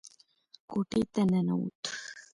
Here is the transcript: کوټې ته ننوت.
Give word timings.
کوټې 0.69 1.01
ته 1.13 1.21
ننوت. 1.31 1.81